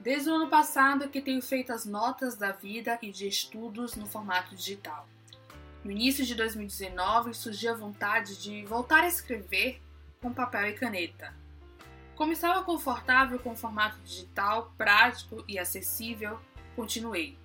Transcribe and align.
Desde 0.00 0.30
o 0.30 0.34
ano 0.34 0.48
passado 0.48 1.10
que 1.10 1.20
tenho 1.20 1.42
feito 1.42 1.74
as 1.74 1.84
notas 1.84 2.34
da 2.34 2.52
vida 2.52 2.98
e 3.02 3.12
de 3.12 3.28
estudos 3.28 3.96
no 3.96 4.06
formato 4.06 4.56
digital. 4.56 5.06
No 5.84 5.90
início 5.90 6.24
de 6.24 6.34
2019 6.34 7.34
surgiu 7.34 7.72
a 7.72 7.76
vontade 7.76 8.40
de 8.40 8.64
voltar 8.64 9.04
a 9.04 9.08
escrever 9.08 9.78
com 10.22 10.32
papel 10.32 10.68
e 10.68 10.72
caneta. 10.72 11.34
Como 12.16 12.32
estava 12.32 12.64
confortável 12.64 13.38
com 13.40 13.50
o 13.50 13.56
formato 13.56 13.98
digital, 14.00 14.72
prático 14.78 15.44
e 15.46 15.58
acessível, 15.58 16.40
continuei. 16.74 17.36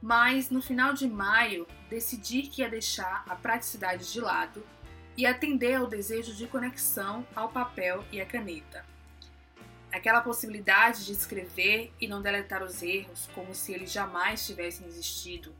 Mas 0.00 0.50
no 0.50 0.62
final 0.62 0.94
de 0.94 1.08
maio 1.08 1.66
decidi 1.90 2.42
que 2.42 2.62
ia 2.62 2.68
deixar 2.68 3.24
a 3.28 3.34
praticidade 3.34 4.12
de 4.12 4.20
lado 4.20 4.64
e 5.16 5.26
atender 5.26 5.74
ao 5.74 5.88
desejo 5.88 6.32
de 6.32 6.46
conexão 6.46 7.26
ao 7.34 7.48
papel 7.48 8.04
e 8.12 8.20
à 8.20 8.26
caneta. 8.26 8.86
Aquela 9.90 10.20
possibilidade 10.20 11.06
de 11.06 11.12
escrever 11.12 11.92
e 12.00 12.06
não 12.06 12.20
deletar 12.20 12.62
os 12.62 12.82
erros 12.82 13.28
como 13.34 13.54
se 13.54 13.72
eles 13.72 13.90
jamais 13.90 14.46
tivessem 14.46 14.86
existido, 14.86 15.54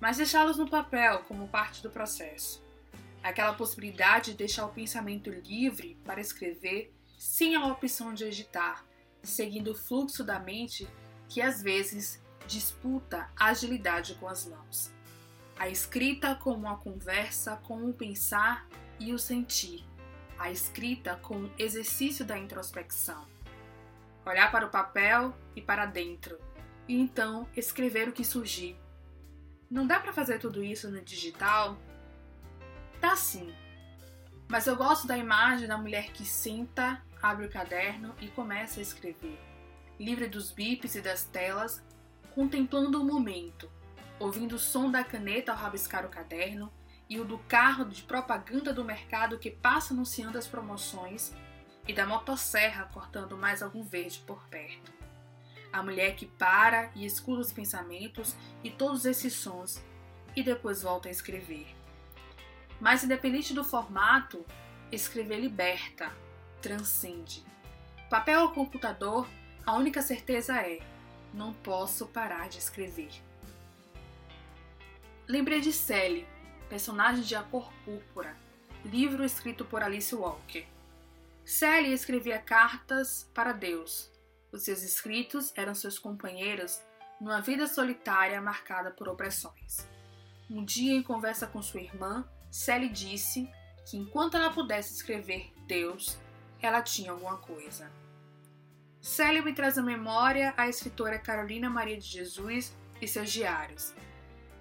mas 0.00 0.16
deixá-los 0.16 0.56
no 0.56 0.68
papel 0.68 1.20
como 1.26 1.48
parte 1.48 1.82
do 1.82 1.90
processo. 1.90 2.62
Aquela 3.22 3.54
possibilidade 3.54 4.32
de 4.32 4.38
deixar 4.38 4.66
o 4.66 4.72
pensamento 4.72 5.30
livre 5.30 5.96
para 6.04 6.20
escrever 6.20 6.92
sem 7.18 7.56
a 7.56 7.66
opção 7.66 8.12
de 8.12 8.24
editar, 8.24 8.84
seguindo 9.22 9.72
o 9.72 9.74
fluxo 9.74 10.22
da 10.22 10.38
mente 10.38 10.86
que 11.28 11.40
às 11.40 11.62
vezes 11.62 12.22
disputa 12.46 13.30
a 13.36 13.46
agilidade 13.46 14.14
com 14.16 14.28
as 14.28 14.46
mãos. 14.46 14.92
A 15.58 15.68
escrita 15.68 16.34
como 16.34 16.58
uma 16.58 16.76
conversa 16.76 17.56
com 17.56 17.88
o 17.88 17.94
pensar 17.94 18.68
e 18.98 19.12
o 19.12 19.18
sentir. 19.18 19.84
A 20.38 20.50
escrita 20.50 21.16
como 21.22 21.50
exercício 21.58 22.24
da 22.24 22.36
introspecção. 22.38 23.33
Olhar 24.26 24.50
para 24.50 24.66
o 24.66 24.70
papel 24.70 25.34
e 25.54 25.60
para 25.60 25.86
dentro, 25.86 26.38
e 26.88 26.98
então 26.98 27.46
escrever 27.56 28.08
o 28.08 28.12
que 28.12 28.24
surgir. 28.24 28.76
Não 29.70 29.86
dá 29.86 30.00
para 30.00 30.12
fazer 30.12 30.38
tudo 30.38 30.62
isso 30.62 30.90
no 30.90 31.00
digital? 31.00 31.76
Dá 33.00 33.16
sim. 33.16 33.54
Mas 34.48 34.66
eu 34.66 34.76
gosto 34.76 35.06
da 35.06 35.16
imagem 35.16 35.66
da 35.66 35.76
mulher 35.76 36.12
que 36.12 36.24
senta, 36.24 37.02
abre 37.22 37.46
o 37.46 37.50
caderno 37.50 38.14
e 38.20 38.28
começa 38.28 38.80
a 38.80 38.82
escrever, 38.82 39.38
livre 39.98 40.28
dos 40.28 40.50
bips 40.50 40.94
e 40.94 41.00
das 41.00 41.24
telas, 41.24 41.82
contemplando 42.34 43.00
o 43.00 43.04
momento, 43.04 43.70
ouvindo 44.18 44.56
o 44.56 44.58
som 44.58 44.90
da 44.90 45.02
caneta 45.02 45.52
ao 45.52 45.58
rabiscar 45.58 46.04
o 46.04 46.10
caderno 46.10 46.72
e 47.08 47.20
o 47.20 47.24
do 47.24 47.38
carro 47.38 47.84
de 47.84 48.02
propaganda 48.02 48.72
do 48.72 48.84
mercado 48.84 49.38
que 49.38 49.50
passa 49.50 49.92
anunciando 49.92 50.38
as 50.38 50.46
promoções 50.46 51.32
e 51.86 51.92
da 51.92 52.06
motosserra 52.06 52.84
cortando 52.92 53.36
mais 53.36 53.62
algum 53.62 53.82
verde 53.82 54.18
por 54.26 54.46
perto. 54.48 54.92
A 55.72 55.82
mulher 55.82 56.14
que 56.14 56.26
para 56.26 56.90
e 56.94 57.04
escuta 57.04 57.40
os 57.40 57.52
pensamentos 57.52 58.34
e 58.62 58.70
todos 58.70 59.04
esses 59.04 59.32
sons 59.34 59.82
e 60.36 60.42
depois 60.42 60.82
volta 60.82 61.08
a 61.08 61.10
escrever. 61.10 61.66
Mas 62.80 63.04
independente 63.04 63.52
do 63.52 63.64
formato, 63.64 64.44
escrever 64.90 65.40
liberta, 65.40 66.12
transcende. 66.62 67.44
Papel 68.08 68.42
ou 68.42 68.52
computador, 68.52 69.28
a 69.66 69.74
única 69.74 70.02
certeza 70.02 70.56
é 70.60 70.80
não 71.32 71.52
posso 71.52 72.06
parar 72.06 72.48
de 72.48 72.58
escrever. 72.58 73.10
Lembrei 75.26 75.60
de 75.60 75.72
Sally, 75.72 76.26
personagem 76.68 77.24
de 77.24 77.34
A 77.34 77.42
Cor 77.42 77.72
Púrpura, 77.84 78.36
livro 78.84 79.24
escrito 79.24 79.64
por 79.64 79.82
Alice 79.82 80.14
Walker. 80.14 80.73
Sally 81.44 81.92
escrevia 81.92 82.38
cartas 82.38 83.30
para 83.34 83.52
Deus. 83.52 84.10
Os 84.50 84.62
seus 84.62 84.82
escritos 84.82 85.52
eram 85.54 85.74
seus 85.74 85.98
companheiros 85.98 86.80
numa 87.20 87.40
vida 87.40 87.66
solitária 87.66 88.40
marcada 88.40 88.90
por 88.90 89.08
opressões. 89.08 89.86
Um 90.48 90.64
dia, 90.64 90.94
em 90.94 91.02
conversa 91.02 91.46
com 91.46 91.62
sua 91.62 91.82
irmã, 91.82 92.26
Sally 92.50 92.88
disse 92.88 93.48
que 93.84 93.96
enquanto 93.96 94.36
ela 94.36 94.50
pudesse 94.50 94.94
escrever 94.94 95.52
Deus, 95.66 96.18
ela 96.62 96.80
tinha 96.80 97.10
alguma 97.10 97.36
coisa. 97.36 97.90
Célia 99.02 99.42
me 99.42 99.52
traz 99.52 99.76
à 99.76 99.82
memória 99.82 100.54
a 100.56 100.66
escritora 100.66 101.18
Carolina 101.18 101.68
Maria 101.68 101.98
de 101.98 102.06
Jesus 102.06 102.74
e 103.02 103.06
seus 103.06 103.30
diários. 103.30 103.92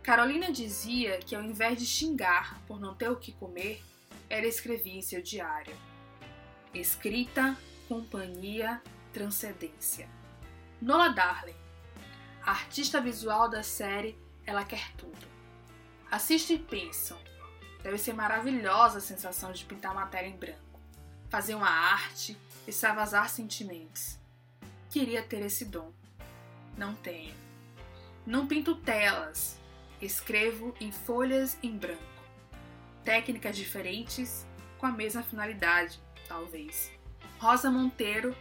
Carolina 0.02 0.52
dizia 0.52 1.20
que 1.20 1.34
ao 1.34 1.42
invés 1.42 1.80
de 1.80 1.86
xingar 1.86 2.62
por 2.68 2.78
não 2.78 2.94
ter 2.94 3.10
o 3.10 3.16
que 3.16 3.32
comer, 3.32 3.82
ela 4.30 4.46
escrevia 4.46 4.96
em 4.96 5.02
seu 5.02 5.22
diário: 5.22 5.74
Escrita, 6.74 7.56
companhia, 7.88 8.82
transcendência. 9.14 10.10
Nola 10.82 11.10
Darling, 11.10 11.56
artista 12.42 13.00
visual 13.00 13.48
da 13.48 13.62
série 13.62 14.18
Ela 14.44 14.66
Quer 14.66 14.92
Tudo. 14.98 15.28
Assistam 16.10 16.54
e 16.54 16.58
pensam. 16.58 17.20
Deve 17.84 18.00
ser 18.00 18.14
maravilhosa 18.14 18.98
a 18.98 19.02
sensação 19.02 19.52
de 19.52 19.66
pintar 19.66 19.94
matéria 19.94 20.28
em 20.28 20.36
branco, 20.36 20.82
fazer 21.30 21.54
uma 21.54 21.70
arte, 21.70 22.36
extravasar 22.68 23.30
sentimentos. 23.30 24.18
Queria 24.90 25.22
ter 25.22 25.44
esse 25.44 25.66
dom. 25.66 25.94
Não 26.76 26.96
tenho. 26.96 27.36
Não 28.26 28.48
pinto 28.48 28.74
telas. 28.78 29.60
Escrevo 30.02 30.74
em 30.80 30.92
folhas 30.92 31.56
em 31.62 31.78
branco. 31.78 32.02
Técnicas 33.04 33.56
diferentes, 33.56 34.48
com 34.80 34.88
a 34.88 34.92
mesma 34.92 35.22
finalidade, 35.22 36.02
talvez. 36.28 36.92
Rosa 37.40 37.70
Monteiro 37.70 38.36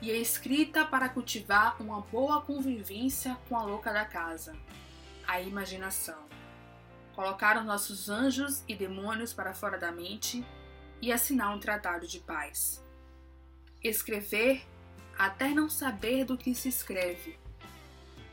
e 0.00 0.10
a 0.10 0.16
escrita 0.16 0.84
para 0.84 1.08
cultivar 1.08 1.80
uma 1.80 2.00
boa 2.00 2.40
convivência 2.42 3.36
com 3.48 3.56
a 3.56 3.62
louca 3.62 3.92
da 3.92 4.04
casa, 4.04 4.56
a 5.26 5.40
imaginação. 5.40 6.24
Colocar 7.14 7.56
os 7.56 7.64
nossos 7.64 8.08
anjos 8.08 8.62
e 8.68 8.74
demônios 8.74 9.32
para 9.32 9.54
fora 9.54 9.78
da 9.78 9.92
mente 9.92 10.44
e 11.00 11.12
assinar 11.12 11.54
um 11.54 11.60
tratado 11.60 12.06
de 12.06 12.20
paz. 12.20 12.84
Escrever 13.82 14.66
até 15.18 15.48
não 15.50 15.68
saber 15.68 16.24
do 16.24 16.36
que 16.36 16.54
se 16.54 16.68
escreve. 16.68 17.38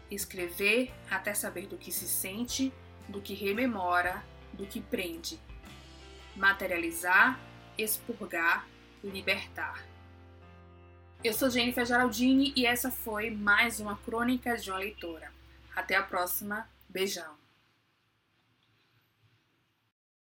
Escrever 0.10 0.92
até 1.10 1.34
saber 1.34 1.68
do 1.68 1.78
que 1.78 1.92
se 1.92 2.08
sente, 2.08 2.74
do 3.08 3.22
que 3.22 3.34
rememora, 3.34 4.24
do 4.54 4.66
que 4.66 4.82
prende. 4.82 5.40
Materializar, 6.36 7.40
expurgar, 7.78 8.68
libertar. 9.04 9.84
Eu 11.24 11.34
sou 11.34 11.50
Jennifer 11.50 11.86
Geraldini 11.86 12.54
e 12.56 12.66
essa 12.66 12.90
foi 12.90 13.30
mais 13.30 13.80
uma 13.80 13.98
crônica 13.98 14.58
de 14.58 14.70
uma 14.72 14.80
leitora. 14.80 15.32
Até 15.76 15.96
a 15.96 16.04
próxima. 16.04 16.68
Beijão. 16.90 17.41